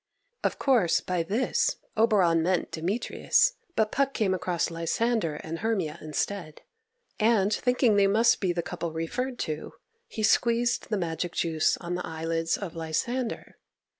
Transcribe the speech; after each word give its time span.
Of 0.43 0.57
course, 0.57 0.99
by 0.99 1.21
this, 1.21 1.75
Oberon 1.95 2.41
meant 2.41 2.71
Demetrius; 2.71 3.53
but 3.75 3.91
Puck 3.91 4.15
came 4.15 4.33
across 4.33 4.71
Lysander 4.71 5.35
and 5.35 5.59
Hermia 5.59 5.99
instead, 6.01 6.63
and, 7.19 7.53
thinking 7.53 7.97
they 7.97 8.07
must 8.07 8.39
be 8.41 8.51
the 8.51 8.63
couple 8.63 8.91
referred 8.93 9.37
to, 9.41 9.73
he 10.07 10.23
squeezed 10.23 10.89
the 10.89 10.97
magic 10.97 11.33
juice 11.33 11.77
on 11.77 11.93
the 11.93 12.03
eyelids 12.07 12.57
of 12.57 12.75
Lysander. 12.75 13.59